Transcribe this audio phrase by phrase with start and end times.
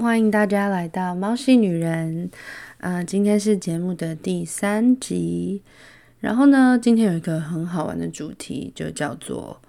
[0.00, 2.30] 欢迎大家来到猫系女人。
[2.78, 5.62] 嗯、呃，今天是节目的第三集。
[6.20, 9.60] 然后呢，今天有一个很好玩的主题，就叫做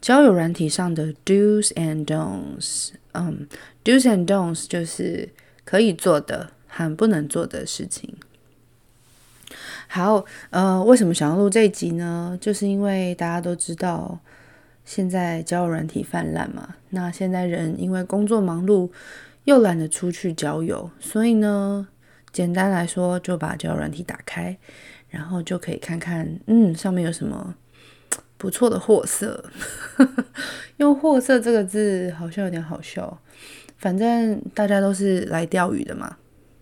[0.00, 2.90] 交友软体上的 Do's and Don'ts。
[3.12, 3.48] 嗯
[3.84, 5.30] ，Do's and Don'ts 就是
[5.64, 8.14] 可以做的和不能做的事情。
[9.88, 12.38] 好，呃，为什么想要录这一集呢？
[12.40, 14.20] 就是因为大家都知道。
[14.88, 18.90] 现在交友软体泛滥嘛，那现在人因为工作忙碌，
[19.44, 21.86] 又懒得出去交友，所以呢，
[22.32, 24.56] 简单来说，就把交友软体打开，
[25.10, 27.54] 然后就可以看看，嗯，上面有什么
[28.38, 29.44] 不错的货色。
[30.78, 33.20] 用“货色”这个字好像有点好笑，
[33.76, 36.16] 反正大家都是来钓鱼的嘛，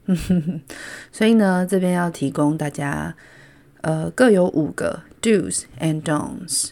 [1.13, 3.15] 所以呢，这边要提供大家，
[3.83, 6.71] 呃，各有五个 Do's and Don'ts。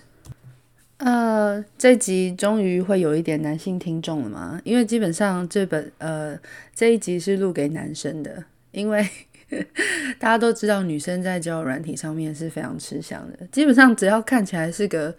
[0.99, 4.61] 呃，这集终于会有一点男性听众了嘛？
[4.65, 6.39] 因为基本上这本呃
[6.75, 9.07] 这一集是录给男生的，因为
[10.19, 13.47] 大家都知道女生在交友软体上面是非常吃香的。
[13.49, 15.15] 基本上只要看起来是个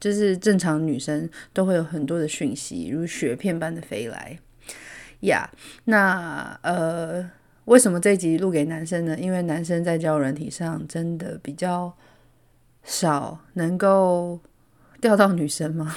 [0.00, 4.38] 就是正常女生，都会有很多的讯息如雪片般的飞来。
[5.20, 5.48] 呀、
[5.84, 7.30] 那呃
[7.66, 9.16] 为什么这一集录给男生呢？
[9.18, 11.94] 因为男生在交友软体上真的比较
[12.82, 14.40] 少能够。
[15.00, 15.96] 钓到女生吗？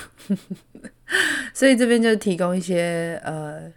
[1.54, 3.72] 所以这边就提供一些呃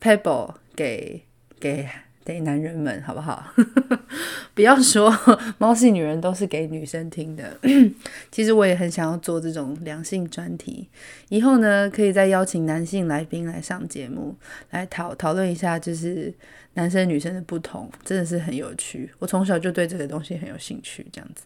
[0.00, 1.22] pebble 给
[1.58, 1.88] 给
[2.24, 3.52] 给男人们，好不好？
[4.54, 5.10] 不要说
[5.58, 7.58] 猫系女人都是给女生听的。
[8.30, 10.88] 其实我也很想要做这种两性专题，
[11.30, 14.36] 以后呢可以再邀请男性来宾来上节目，
[14.70, 16.32] 来讨讨论一下，就是
[16.74, 19.10] 男生女生的不同，真的是很有趣。
[19.18, 21.42] 我从小就对这个东西很有兴趣，这样子。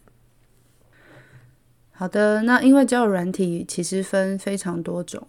[1.94, 5.24] 好的，那因为交友软体其实分非常多种，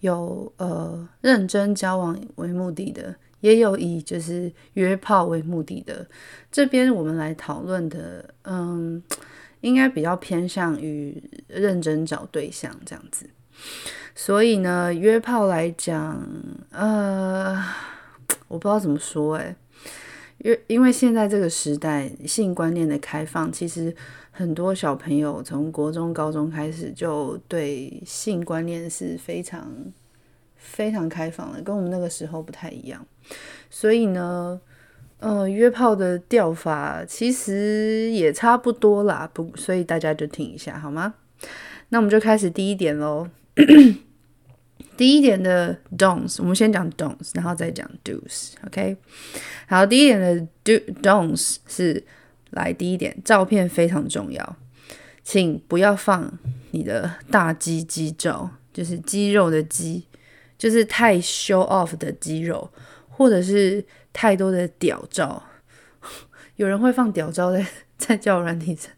[0.00, 6.06] 有呃认真交往为目的的，也有以就是约炮为目的的。
[6.50, 9.02] 这边我们来讨论的，嗯，
[9.60, 13.28] 应该比较偏向于认真找对象这样子。
[14.14, 16.26] 所以呢，约炮来讲，
[16.70, 17.62] 呃，
[18.48, 19.54] 我不知道怎么说诶，
[20.38, 23.94] 因因为现在这个时代性观念的开放，其实。
[24.38, 29.66] 很多小朋友从国中、高中开始就对性观念是非常、
[30.56, 33.02] 非常开放的，跟我们那个时候不太一样。
[33.70, 34.60] 所以呢，
[35.20, 41.14] 呃，约炮的钓法其实也差不多啦，不，所以大家就听一下好吗？
[41.88, 43.26] 那我们就开始第一点喽。
[44.98, 48.52] 第一点的 don'ts，我们先讲 don'ts，然后再讲 do's。
[48.66, 48.98] OK，
[49.66, 52.04] 好，第一点的 do don'ts 是。
[52.56, 54.56] 来，第一点，照片非常重要，
[55.22, 56.38] 请不要放
[56.72, 60.04] 你的大肌肌照，就是肌肉的肌，
[60.58, 62.72] 就是太 show off 的肌肉，
[63.08, 65.44] 或者是太多的屌照。
[66.56, 67.64] 有人会放屌照在
[67.98, 68.90] 在交友软体上，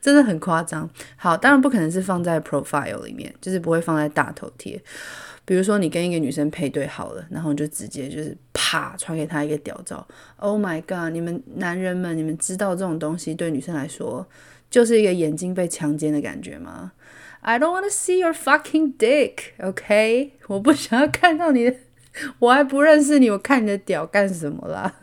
[0.00, 0.90] 真的很夸张。
[1.16, 4.82] 好，当然不可能是放在 profile 里面，就是不会放在大头贴。
[5.48, 10.06] 比如说，你跟一个女生配对好了，然后你就直接就是啪传给她一个屌照。
[10.36, 11.10] Oh my god！
[11.10, 14.28] 你们男人们，你们知道这种东西对女生来说
[14.68, 16.92] 就是一个眼睛被强奸的感觉吗
[17.40, 20.32] ？I don't want to see your fucking dick，OK？
[20.48, 21.74] 我不想要看到你的，
[22.40, 24.96] 我还不认识你，我看你的屌干什么啦？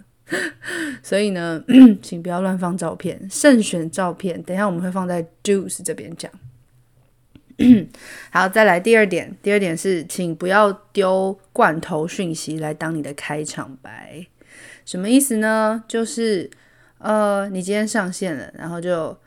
[1.02, 1.64] 所以呢，
[2.04, 4.44] 请不要乱放照片，慎选照片。
[4.44, 6.32] 等一下我们会放在 Juice 这边讲。
[8.32, 9.36] 好，再来第二点。
[9.42, 14.26] 第二点是，请不要丢罐头讯息来当你的开场白。
[14.86, 15.84] 什么意思呢？
[15.88, 16.50] 就是，
[16.98, 19.18] 呃，你今天上线了，然后就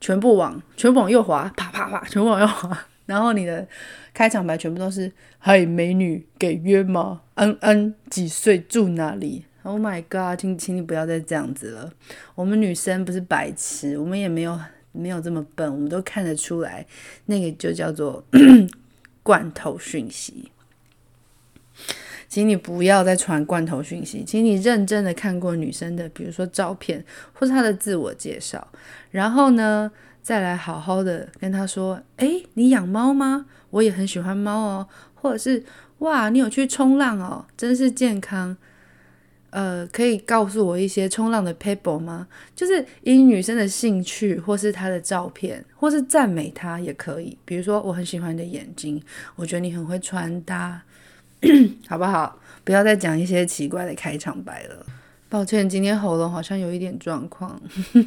[0.00, 3.66] 全部往全部往右滑，啪啪啪，全部往右滑，然后你的
[4.14, 7.22] 开场白全部都是“嗨，美女，给约吗？
[7.34, 11.92] 安安，几岁，住哪里？”Oh my god，请请你不要再这样子了。
[12.36, 14.58] 我们女生不是白痴，我们也没有。
[14.96, 16.86] 没有这么笨，我们都看得出来，
[17.26, 18.24] 那个就叫做
[19.22, 20.50] 罐头讯息。
[22.28, 28.66] 请你不要再传罐头讯息，请你认真的看过女生的，比如说照片或是她的自我介绍，
[29.10, 29.90] 然后呢，
[30.22, 33.46] 再来好好的跟她说：“诶，你养猫吗？
[33.70, 35.64] 我也很喜欢猫哦。”或者是
[36.00, 38.56] “哇，你有去冲浪哦，真是健康。”
[39.56, 42.28] 呃，可以告诉我一些冲浪的 paper 吗？
[42.54, 47.38] 就是以女生的兴趣，或是她的照片，或是赞美她也可以。
[47.46, 49.02] 比如说，我很喜欢你的眼睛，
[49.34, 50.82] 我觉得你很会穿搭，
[51.88, 52.38] 好不好？
[52.64, 54.84] 不要再讲一些奇怪的开场白了。
[55.30, 57.58] 抱歉，今天喉咙好像有一点状况，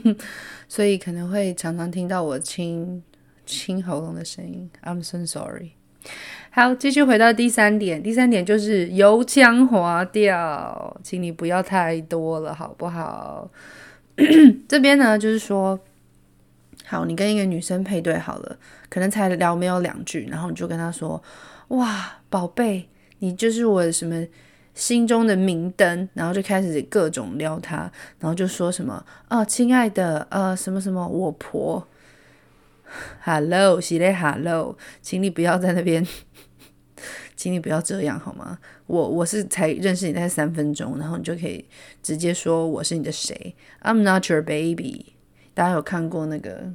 [0.69, 3.01] 所以可能会常常听到我清
[3.47, 4.69] 清喉咙的声音。
[4.83, 5.78] I'm so sorry。
[6.51, 8.01] 好，继续回到第三点。
[8.01, 13.49] 第三点就是油腔滑调，请你不要太多了，好不好？
[14.67, 15.79] 这边呢，就是说，
[16.85, 18.57] 好，你跟一个女生配对好了，
[18.89, 21.21] 可能才聊没有两句，然后你就跟她说
[21.69, 24.25] ：“哇，宝贝，你就是我什么
[24.73, 31.87] 心中的明灯。”然后就开始各种撩她，然后就说什么：“哦，亲爱的，呃，什么什么，我婆。”
[33.23, 36.05] Hello，系列 Hello，请你不要在那边，
[37.35, 38.59] 请你不要这样好吗？
[38.87, 41.65] 我我是才认识你大概三分钟，然后你就可以
[42.01, 45.13] 直接说我是你的谁？I'm not your baby。
[45.53, 46.71] 大家有看过那个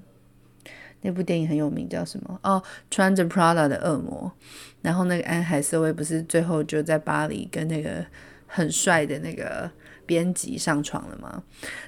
[1.00, 2.38] 那部电影很有名，叫什么？
[2.42, 4.30] 哦，穿着 Prada 的恶魔。
[4.82, 8.04] 然后那个安海瑟薇不是最后就在巴黎跟那个
[8.46, 9.70] 很帅的那个
[10.04, 11.42] 编辑上床了吗？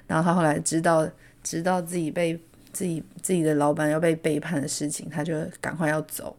[0.06, 1.08] 然后他后来知道
[1.43, 2.40] 知道自己被。
[2.76, 6.37] 自己自己的老板要被背叛的事情，他就赶快要走。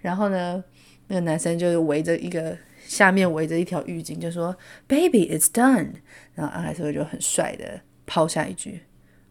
[0.00, 0.64] 然后呢，
[1.08, 4.56] 那个男生就围着一个下面围着一条浴巾，就说
[4.88, 5.90] ：“Baby, it's done。”
[6.34, 8.80] 然后安海瑟薇就很帅的抛下一句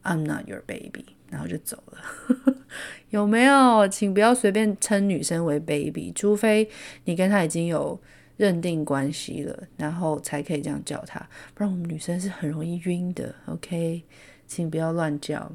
[0.04, 2.56] ：“I'm not your baby。”然后就走了。
[3.10, 3.88] 有没有？
[3.88, 6.70] 请不要随便称女生为 baby，除非
[7.06, 8.00] 你跟她已经有
[8.38, 11.20] 认定关系了，然后才可以这样叫她。
[11.56, 13.34] 不然我们女生是很容易晕的。
[13.48, 14.04] OK，
[14.46, 15.52] 请不要乱叫。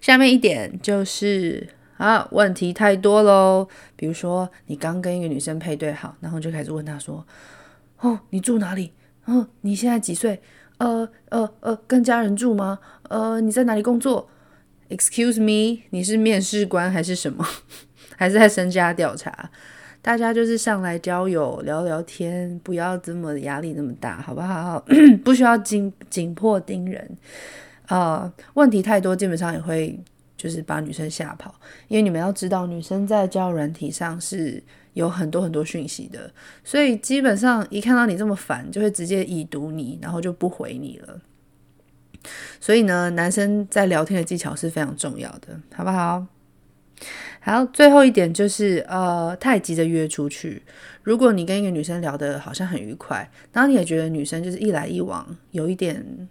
[0.00, 3.68] 下面一点就是啊，问题太多喽。
[3.96, 7.26] 比如说，你刚跟一个女生配对好，然后就开始问她说
[8.00, 8.92] ：“哦，你住哪里？
[9.24, 10.40] 哦，你现在几岁？
[10.78, 12.78] 呃呃呃，跟家人住吗？
[13.08, 14.30] 呃，你在哪里工作
[14.88, 17.44] ？Excuse me，你是面试官还是什么？
[18.16, 19.50] 还是在身家调查？
[20.00, 24.84] 大家就是上来交友聊聊天，不要这么压力那么大，好不好？
[25.24, 27.10] 不需要紧紧迫盯人。”
[27.88, 29.98] 呃，问题太多，基本上也会
[30.36, 31.54] 就是把女生吓跑，
[31.88, 34.62] 因为你们要知道，女生在交友软体上是
[34.92, 36.30] 有很多很多讯息的，
[36.62, 41.20] 所以基本上一看到你这么烦，就会直接已读你，然后就不回你了。
[42.60, 46.26] 所以呢，男生在聊天的技巧是非常重要的，好不好？
[47.40, 50.62] 好，最后一点就是呃，太急着约出去。
[51.02, 56.28] 如果你跟一个女生聊得好像很愉快，然后你也觉得女生就是一来一往有一点。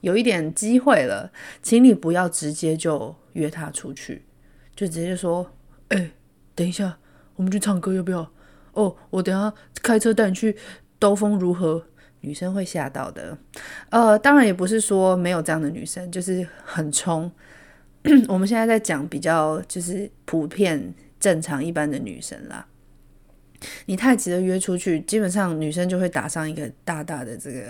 [0.00, 1.30] 有一点机会了，
[1.62, 4.24] 请你不要直接就约他出去，
[4.74, 5.50] 就直接说
[5.88, 6.10] ：“哎、
[6.54, 6.98] 等一下，
[7.36, 8.30] 我们去唱歌要不要？
[8.72, 9.52] 哦，我等下
[9.82, 10.56] 开车带你去
[10.98, 11.84] 兜风，如何？”
[12.20, 13.36] 女生会吓到的。
[13.90, 17.30] 呃，当然也不是说没有这样的女生，就是很冲。
[18.28, 22.66] 我们现在在讲比较就是普遍正常一般的女生啦。
[23.86, 27.60] 你太急着约出去，基本上女生就会打上一个大大的这个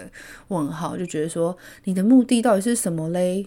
[0.49, 3.47] 问号，就觉得说你的目的到底是什么嘞？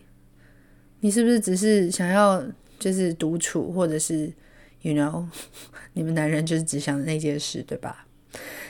[1.01, 2.44] 你是不是只是想要
[2.79, 4.33] 就是独处，或者是
[4.81, 5.25] you know
[5.94, 8.07] 你们男人就是只想那件事，对吧？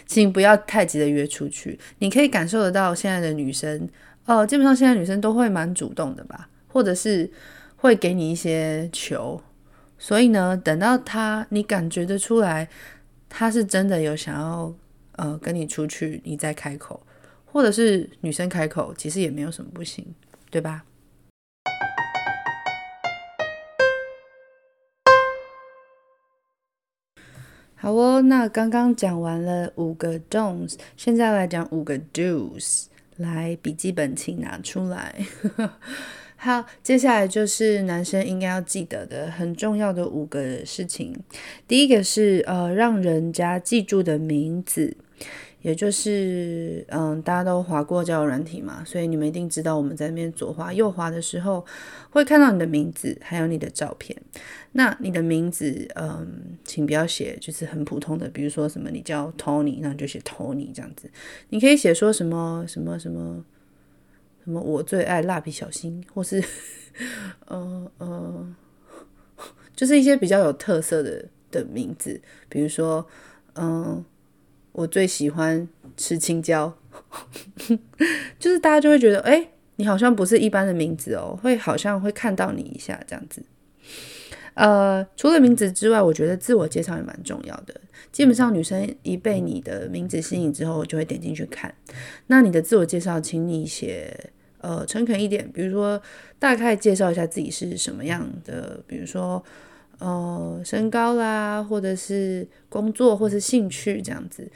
[0.06, 1.80] 请不要太急着约出去。
[2.00, 3.90] 你可以感受得到现在的女生，
[4.26, 7.30] 哦，基本上现在女生都会蛮主动的吧，或者是
[7.78, 9.42] 会给你一些球，
[9.98, 12.70] 所以呢，等到他你感觉得出来。
[13.30, 14.74] 他是真的有想要
[15.14, 17.02] 呃跟你出去，你再开口，
[17.46, 20.06] 或者是女生开口，其实也没有什么不行，
[20.50, 20.84] 对吧？
[27.80, 35.16] 好哦，那刚刚讲完了五个 don'ts，现在来讲五个 do's，来笔记本请拿出来。
[36.40, 41.12] 好，接下来就是男生应该要记得的很重要的五个事情。
[41.68, 44.96] 第一个是呃，让人家记住的名字，
[45.64, 51.66] 也就是嗯，大家都滑过交友软体嘛，所以你们一定知道我们在那边左滑右滑的时候
[52.12, 54.16] 会看到你的名字，还有你的照片。
[54.74, 61.10] 那你的名字，嗯，请不要写就是很普通的，比如说什么你叫 Tony，那你就写 Tony 这样子。
[61.50, 63.44] 你可以写说什么什么什么。
[64.48, 64.62] 什么？
[64.62, 66.42] 我最爱蜡笔小新，或是，
[67.48, 68.56] 呃呃，
[69.76, 73.06] 就是一些比较有特色的的名字，比如说，
[73.56, 74.06] 嗯、
[74.72, 76.74] 我最喜欢吃青椒，
[78.40, 83.44] 就是大家就会觉得，哎、你好像不是一般的名字哦，会好像会看到你一下这样子。
[84.54, 87.82] 呃，除了名字之外，我觉得自我介绍也蛮重要的。
[88.14, 91.76] 基本上女生一被你的名字吸引之后，就会点进去看。
[92.28, 94.32] 那你的自我介绍，请你写。
[94.60, 96.02] 呃，诚恳一点，比如说
[96.40, 99.44] 大概介绍一下自己是什么样的，比如说
[100.00, 104.50] 呃身高啦，或者是工作或是兴趣这样子。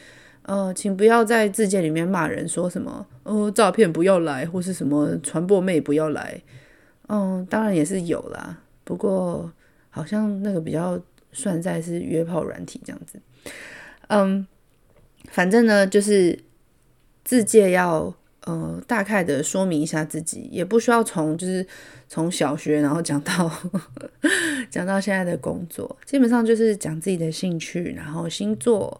[0.43, 6.41] 呃，请不要在自介里面骂人，说什么呃照片不要来，或是什么传播妹不要来。
[7.07, 9.51] 嗯、当然也是有啦，不过
[9.89, 10.99] 好像那个比较
[11.31, 13.19] 算在是约炮软体这样子。
[14.07, 14.47] 嗯，
[15.29, 16.39] 反正呢，就是
[17.23, 18.13] 自介要
[18.45, 21.65] 呃大概的说明一下自己，也不需要从就是
[22.07, 23.51] 从小学然后讲到
[24.69, 28.99] 讲到现在的工作，基本上就是讲自己的兴趣，然后星座，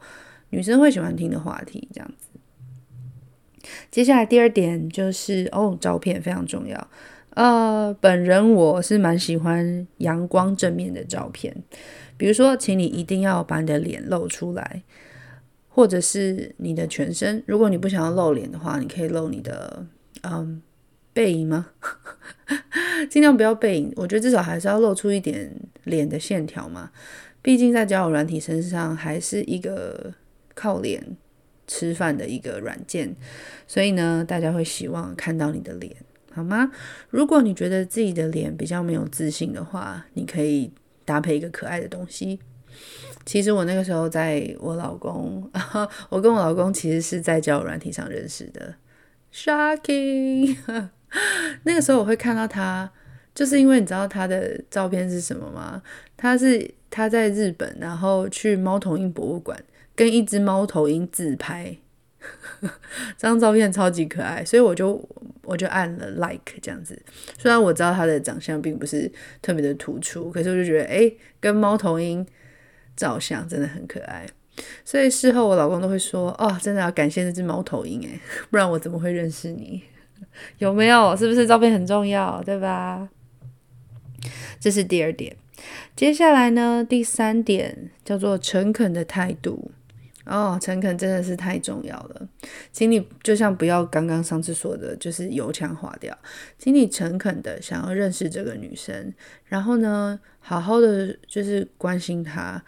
[0.50, 2.28] 女生会喜欢听的话题这样子。
[3.90, 6.88] 接下来第二点就是哦，照片非常重要。
[7.36, 11.56] 呃，本人我是蛮喜欢阳光正面的照片，
[12.18, 14.84] 比如说，请你一定要把你的脸露出来，
[15.74, 17.42] 或者是你的全身。
[17.48, 19.86] 如果你不想要露脸的话，你可以露你的
[20.24, 20.62] 嗯
[21.14, 21.68] 背影吗？
[23.10, 25.52] 尽量不要背影，我觉得至少还是要露出一点
[25.86, 26.92] 脸的线条嘛。
[27.42, 30.14] 毕竟在交友软体身上还是一个
[30.54, 31.18] 靠脸
[31.66, 33.16] 吃饭的一个软件，
[33.66, 35.96] 所以呢，大家会希望看到你的脸。
[36.34, 36.72] 好吗？
[37.10, 40.72] 如果你觉得自己的脸比较没有自信的话，你可以
[41.04, 42.40] 搭配一个可爱的东西。
[43.26, 45.50] 其实我那个时候在我老公，
[46.10, 48.76] 我跟我老公其实是在交友软体上认识的。
[49.34, 50.58] Shocking！
[51.64, 52.92] 那个时候我会看到他，
[53.34, 55.82] 就是因为你知道他的照片是什么吗？
[56.18, 59.62] 他是他在日本，然后去猫头鹰博物馆
[59.96, 61.78] 跟一只猫头鹰自拍。
[62.62, 62.70] 这
[63.28, 65.04] 张照片超级可爱，所以我就
[65.44, 67.02] 我就按了 like 这样子。
[67.38, 69.12] 虽然我知道他的长相并不是
[69.42, 72.24] 特别的突出，可是我就觉得，诶，跟猫头鹰
[73.02, 74.28] 照相真的很可爱。
[74.86, 78.20] 所以事后我老公都会说，哦，真的要感谢那只猫头鹰诶，
[78.52, 79.82] 不然我怎么会认识你？
[80.60, 81.18] 有没有？
[81.18, 82.44] 是不是照片很重要？
[82.44, 83.10] 对吧？
[84.60, 85.36] 这是第二点。
[85.96, 89.72] 接下来呢，第三点叫做诚恳的态度。
[90.26, 92.28] 哦，诚恳真的是太重要了，
[92.72, 96.16] 请你就像不要刚刚上次说的，就是油腔滑调，
[96.60, 99.12] 请你诚恳的想要认识这个女生，
[99.46, 102.64] 然后呢，好好的就是关心她。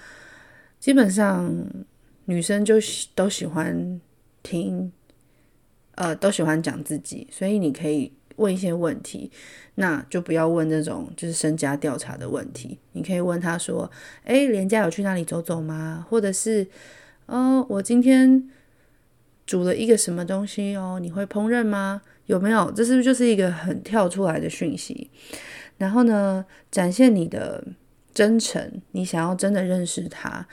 [0.83, 1.65] 基本上
[2.25, 4.01] 女生就喜都喜欢
[4.43, 4.91] 听，
[5.95, 9.31] 呃，都喜欢讲自己，所以你可以问一些问题，
[9.75, 13.89] 那就不要问那种就是身家调查的问题，你可以问他说，
[14.25, 16.05] 诶，连家有去哪里走走吗？
[16.09, 16.67] 或者是。
[17.27, 18.49] 哦，我今天
[19.45, 20.99] 煮了一个什么东西哦？
[21.01, 22.01] 你会烹饪吗？
[22.25, 22.69] 有没有？
[22.73, 25.09] 这是不是就是一个很跳出来的讯息？
[25.77, 27.65] 然后呢，展现你的
[28.13, 30.47] 真诚，你想要真的认识他，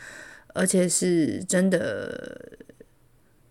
[0.54, 2.58] 而且是真的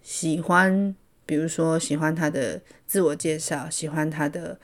[0.01, 4.57] 喜欢，比如说喜欢他的自我介绍，喜欢他的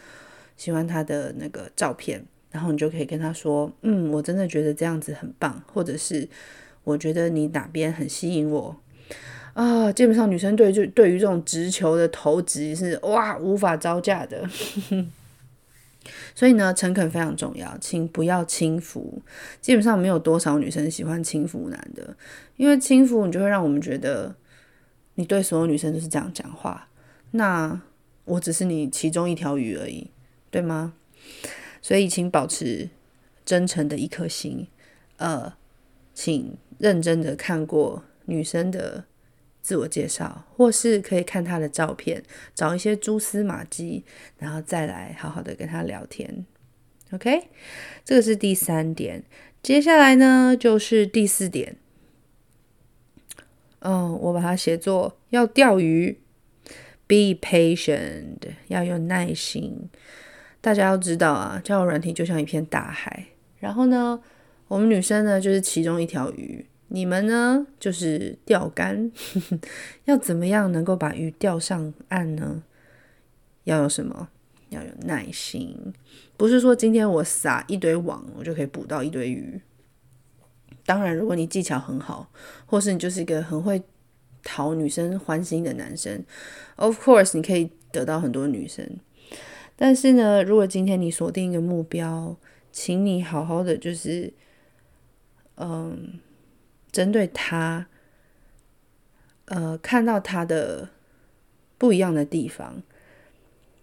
[0.57, 6.27] 喜欢他的那个照片，然后你就可以跟他说：“嗯，我真的觉得这样子很棒。”或者是。
[6.85, 8.79] 我觉得你哪边很吸引我
[9.53, 9.91] 啊？
[9.91, 14.47] 基本上女生对就对于这种直球的投掷是哇无法招架的，
[16.33, 19.21] 所以呢，诚恳非常重要，请不要轻浮。
[19.61, 22.15] 基本上没有多少女生喜欢轻浮男的，
[22.57, 24.35] 因为轻浮你就会让我们觉得
[25.15, 26.89] 你对所有女生都是这样讲话，
[27.31, 27.81] 那
[28.25, 30.09] 我只是你其中一条鱼而已，
[30.49, 30.93] 对吗？
[31.81, 32.89] 所以请保持
[33.43, 34.67] 真诚的一颗心，
[35.17, 35.53] 呃，
[36.13, 36.57] 请。
[36.77, 39.05] 认真的看过女生的
[39.65, 42.21] 自我介绍，或是可以看他的照片，
[42.53, 44.05] 找一些蛛丝马迹，
[44.37, 46.45] 然后再来好好的跟他聊天。
[47.09, 47.47] OK，
[48.03, 49.23] 这个是第三点。
[49.63, 51.77] 接下来呢，就是第四点。
[53.79, 56.19] 嗯，我把它写作要钓鱼
[57.07, 59.89] ，Be patient，要有耐心。
[60.61, 63.25] 大家要知道啊，交友软体就像一片大海，
[63.57, 64.21] 然后呢，
[64.67, 69.11] 我们女生呢，就是其中一条鱼，你们呢，就是钓竿。
[70.05, 72.63] 要怎么样能够把鱼钓上岸呢？
[73.63, 74.29] 要有什么？
[74.69, 75.93] 要有耐心。
[76.37, 79.59] 不是说今天我撒一堆网，我就可以捕到一堆鱼。
[80.85, 82.31] 当然，如果你技巧很好，
[82.65, 83.81] 或是你就是一个很会
[84.43, 86.23] 讨女生欢心的男生
[86.75, 88.87] ，of course 你可以得到很多女生。
[89.75, 92.37] 但是呢，如果今天你锁定一个目标，
[92.71, 94.31] 请你好好的就是。
[95.57, 96.19] 嗯，
[96.95, 97.87] 针对他，
[99.47, 100.87] 呃，看到他的
[101.77, 102.81] 不一样的地方，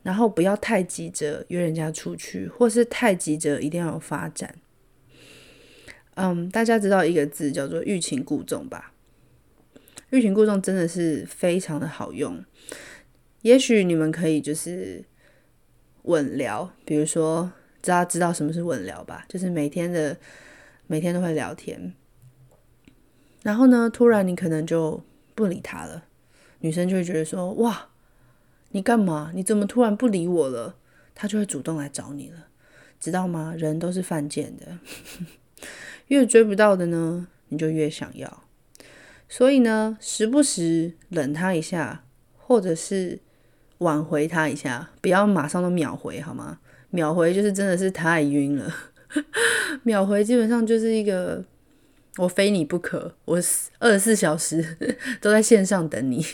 [0.03, 4.55] 然后不要太急着约人家出去，或是太急着一定要有发展。
[6.15, 8.95] 嗯，大家知道一个字叫做欲擒故纵吧？
[10.09, 12.43] 欲擒故纵真的是非常的好用。
[13.43, 15.05] 也许你们可以就是
[16.05, 17.53] 稳聊，比如说，
[17.83, 19.27] 大家知道什么是稳聊吧？
[19.29, 20.17] 就是每天的。
[20.89, 21.95] 每天都会聊天，
[23.43, 25.03] 然后呢，突然你可能就
[25.35, 26.05] 不理他了，
[26.61, 27.89] 女生就会觉得说：“哇，
[28.71, 29.33] 你干嘛？
[29.35, 30.77] 你怎么突然不理我了？”
[31.15, 32.47] 他就会主动来找你了，
[32.99, 33.55] 知道吗？
[33.57, 34.79] 人都是犯贱的，
[36.09, 38.45] 越追不到的呢，你就越想要。
[39.29, 42.05] 所以呢，时不时冷他一下，
[42.37, 43.21] 或者是
[43.79, 46.61] 挽回他一下，不要马上都秒回，好吗？
[46.91, 48.73] 秒回就是真的是太晕了。
[49.85, 51.45] 秒回基本上就是一个
[52.19, 53.39] 我非你不可，我
[53.79, 54.77] 二十四小时
[55.21, 56.25] 都在线上等你。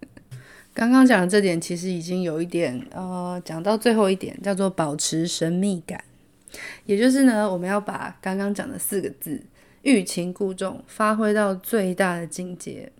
[0.74, 6.04] 刚刚讲的这点其实已经有一点呃，讲到最后一点叫做保持神秘感，
[6.84, 9.42] 也就是呢，我们要把刚刚讲的四个字
[9.82, 12.92] 欲擒故纵发挥到最大的境界。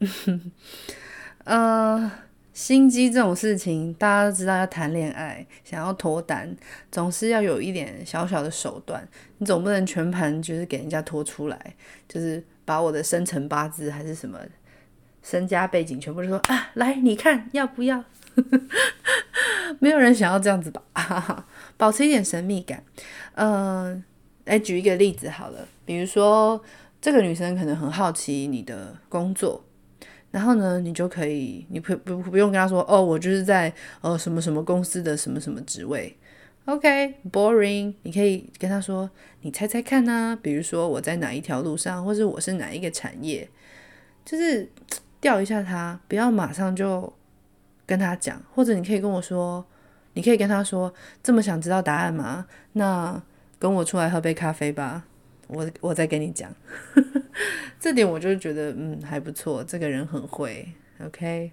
[1.44, 2.10] 呃，
[2.56, 6.56] 心机这种事情，大家都知道，要谈恋爱，想要脱单，
[6.90, 9.06] 总是要有一点小小的手段。
[9.36, 11.74] 你总不能全盘就是给人家拖出来，
[12.08, 14.38] 就是把我的生辰八字还是什么。
[15.22, 18.02] 身家背景全部说啊，来你看要不要？
[19.78, 21.44] 没有人想要这样子吧？
[21.76, 22.82] 保持一点神秘感。
[23.34, 24.02] 嗯、
[24.46, 26.58] 来举一个例子好了，比如说
[27.02, 29.62] 这个女生可能很好奇你的工作，
[30.36, 36.14] 然后呢，你就可以，你不不不用跟他说哦，我就是在呃什么什么公司的什么什么职位。
[36.66, 37.94] OK，boring。
[38.02, 39.08] 你可以跟他说，
[39.40, 40.38] 你猜猜看呢、啊？
[40.42, 43.48] 比如说我在哪一条路上，或者我是哪一个产业，
[44.24, 44.68] 就是。
[45.18, 47.10] 吊一下他，不要马上就
[47.86, 49.64] 跟他讲，或者你可以跟我说，
[50.12, 52.46] 你可以跟他说，这么想知道答案吗？
[52.74, 53.20] 那
[53.58, 55.04] 跟我出来喝杯咖啡吧，
[55.48, 56.54] 我我再跟你讲。
[57.78, 60.72] 这点我就觉得嗯还不错，这个人很会。
[61.04, 61.52] OK，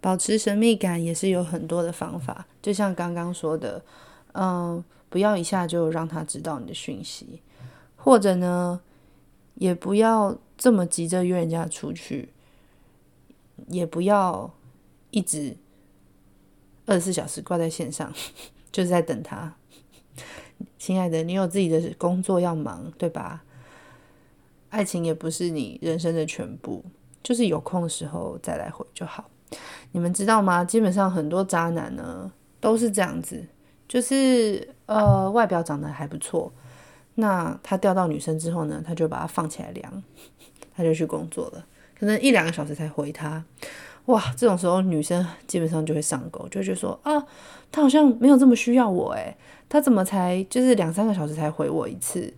[0.00, 3.84] 保持神秘感也是有很多的方法，就像刚刚说的，
[4.32, 7.40] 嗯，不要一下就让他知道你的讯息，
[7.96, 8.80] 或者呢，
[9.54, 10.38] 也不要。
[10.62, 12.28] 这么急着约人家出去，
[13.68, 14.52] 也不要
[15.10, 15.56] 一直
[16.84, 18.12] 二十四小时挂在线上，
[18.70, 19.54] 就是在等他。
[20.78, 23.42] 亲爱的，你有自己的工作要忙，对吧？
[24.70, 26.84] 爱情也不是你人生的全部，
[27.22, 29.28] 就是有空的时候再来回就好。
[29.92, 30.64] 你们知道吗？
[30.64, 33.44] 基本上很多渣男呢都是这样子，
[33.86, 36.52] 就是呃外表长得还不错，
[37.16, 40.02] 那他钓到女生之后呢，他就把她放起来量。
[40.72, 41.66] 他就去工作了，
[41.98, 43.44] 可能一两个小时才回他。
[44.06, 47.22] 哇，这种时候女生基本上就会上钩，就觉得说啊，
[47.70, 49.36] 他好像没有这么需要我诶，
[49.68, 52.32] 他怎么才就是两三个小时才回我一次？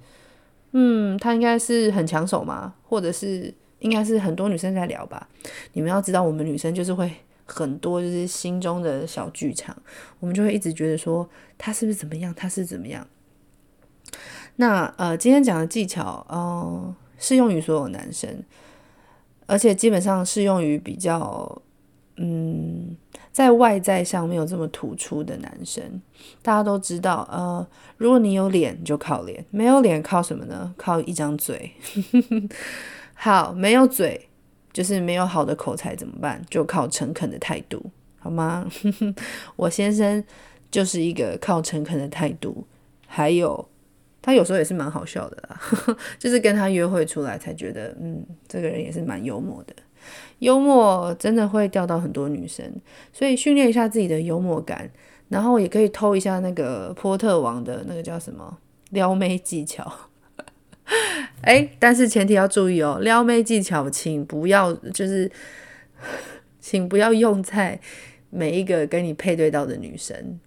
[0.73, 2.75] 嗯，他应该是很抢手吗？
[2.83, 5.29] 或者是应该是很多女生在聊吧？
[5.73, 7.11] 你们要知道，我们女生就是会
[7.45, 9.77] 很多就是心中的小剧场，
[10.21, 12.35] 我们就会一直觉得说他是不是怎么样？
[12.35, 13.07] 他是怎么样？
[14.57, 18.43] 那呃，今天讲的技巧，哦、适用于所有男生，
[19.47, 21.63] 而且基本上适用于比较，
[22.17, 22.92] 嗯，
[23.33, 25.83] 在外在上没有这么突出的男生。
[26.43, 27.67] 大家都知道，呃，
[27.97, 30.73] 如果你有脸，就靠脸；没有脸，靠什么呢？
[30.77, 31.73] 靠一张嘴。
[33.15, 34.29] 好，没有嘴，
[34.73, 36.41] 就是没有好的口才，怎么办？
[36.51, 37.85] 就靠诚恳的态度，
[38.19, 38.69] 好吗？
[39.57, 40.23] 我先生
[40.71, 42.67] 就是一个靠诚恳的态度，
[43.07, 43.69] 还有。
[44.25, 45.61] 他有时候也是蛮好笑的啦，
[46.17, 49.75] 就是跟他约会出来才觉得，嗯，这个人也是蛮幽默的。
[50.41, 52.73] 幽默真的会钓到很多女生，
[53.13, 54.91] 所以训练一下自己的幽默感，
[55.29, 58.59] 然后也可以偷一下那个波特王的那个叫什么
[58.91, 59.93] 撩妹技巧。
[61.43, 65.31] 哎，但是前提要注意哦，撩妹技巧请不要就是，
[66.61, 67.81] 请不要用在
[68.31, 70.41] 每一个跟你配对到的女生，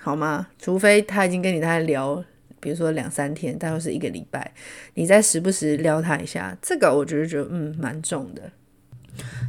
[0.00, 0.48] 好吗？
[0.58, 2.24] 除非他已经跟你在聊。
[2.60, 4.52] 比如说两三天，大概是一个礼拜，
[4.94, 8.50] 你再时不时撩他一下，这个我觉得觉得嗯蛮重的。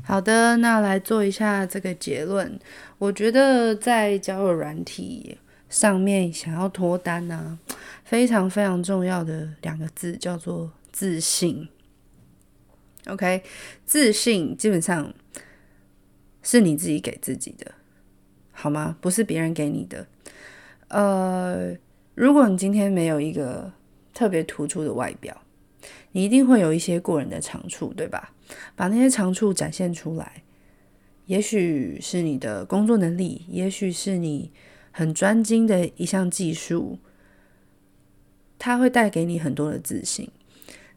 [0.03, 2.59] 好的，那来做一下这个结论。
[2.97, 5.37] 我觉得在交友软体
[5.69, 11.67] 上面想要脱单呢、啊，非常非常重要的两个字叫做自信。
[13.07, 13.43] OK，
[13.85, 15.13] 自信基本上
[16.41, 17.71] 是你自己给自己的，
[18.51, 18.97] 好吗？
[19.01, 20.07] 不是别人给你的。
[20.89, 21.75] 呃。
[22.17, 23.71] 如果你今天没有一个
[24.11, 25.39] 特别突出的外表，
[26.13, 28.33] 你一定会有一些过人的长处，对吧？
[28.75, 30.41] 把那些长处展现出来，
[31.27, 34.51] 也许是你的工作能力，也许是你
[34.89, 36.97] 很专精的一项技术，
[38.57, 40.27] 它会带给你很多的自信。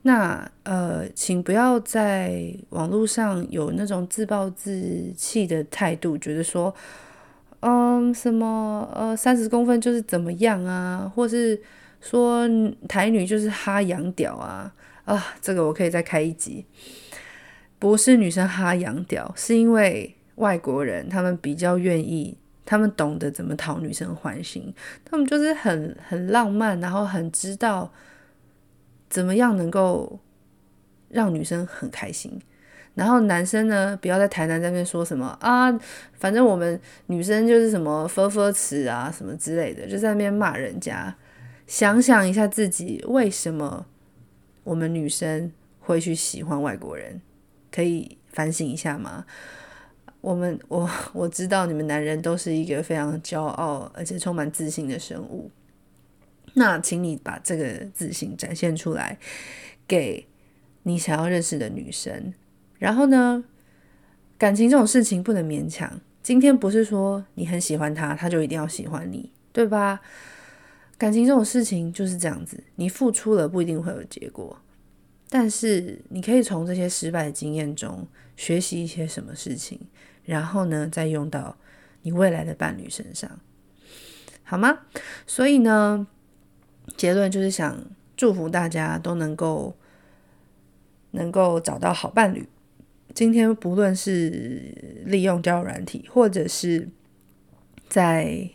[0.00, 6.74] 那呃，请不要在网络上有那种自暴自弃的态度，觉得说。
[7.60, 11.10] 嗯，什么呃，三十公分就是怎么样啊？
[11.14, 11.60] 或是
[12.00, 12.48] 说
[12.88, 14.74] 台女就是哈洋屌啊？
[15.04, 16.64] 啊，这个我可以再开一集。
[17.78, 27.92] 不是女生哈洋屌，是因为外国人他们比较愿意，他们懂得怎么讨女生欢心，他们就是很很浪漫，然后很知道
[29.08, 30.18] 怎么样能够
[31.08, 32.40] 让女生很开心？
[32.94, 35.70] 然后男生呢，不要在台南那边说什么啊，
[36.18, 41.14] 反正我们女生就是什么分分词啊，什么之类的，就在那边骂人家。
[41.66, 43.86] 想想一下自己，为什么
[44.64, 47.22] 我们女生会去喜欢外国人？
[47.70, 49.24] 可以反省一下吗？
[50.20, 55.50] 我们我我知道你们男人都是一个非常骄傲而且充满自信的生物，
[56.54, 59.16] 那请你把这个自信展现出来，
[59.86, 60.26] 给
[60.82, 62.34] 你想要认识的女生。
[62.80, 63.44] 然后呢，
[64.38, 66.00] 感情这种事情不能勉强。
[66.22, 70.00] 今天不是说你很喜欢他，他就一定要喜欢你，对吧？
[70.96, 74.58] 感情这种事情就是这样子，你付出了不一定会有结果，
[75.28, 79.78] 但是你可以从这些失败的经验中学习一些什么事情，
[80.24, 81.56] 然后呢，再用到
[82.02, 83.30] 你未来的伴侣身上，
[84.42, 84.80] 好吗？
[85.26, 86.06] 所以呢，
[86.96, 87.78] 结论就是想
[88.16, 89.76] 祝福大家都能够
[91.10, 92.48] 能够找到好伴侣。
[93.14, 96.88] 今天不论是利用交友软体，或者是
[97.88, 98.48] 在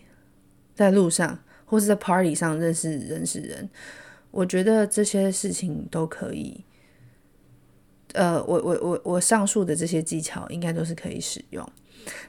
[0.74, 3.70] 在路上，或是在 party 上认识认识人，
[4.32, 6.64] 我觉得这些事情都可以。
[8.14, 11.68] 呃，我我我我上述的这些技巧应该都是可以使用。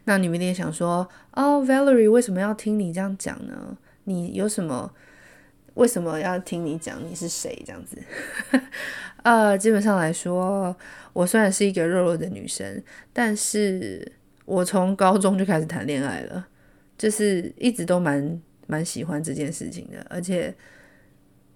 [0.04, 3.76] 那你们一定想说，哦，Valerie 为什么要听你这样讲呢？
[4.04, 4.92] 你有什么？
[5.76, 7.96] 为什么要听你讲你是谁这样子？
[9.22, 10.74] 呃，基本上来说，
[11.12, 14.12] 我虽然是一个肉肉的女生，但是
[14.44, 16.46] 我从高中就开始谈恋爱了，
[16.96, 20.54] 就是一直都蛮蛮喜欢这件事情的，而且，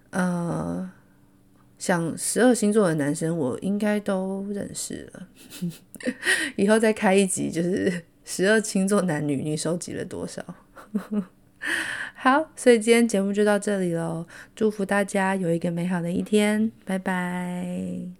[0.09, 0.91] 呃，
[1.77, 5.27] 像十二星座的男生，我应该都认识了。
[6.57, 10.43] 以后再开一集，就是十二星座男女，你收集了多少？
[12.23, 14.27] 好，所以今天节目就到这里喽。
[14.55, 18.11] 祝福大家有一个美好的一天，拜拜。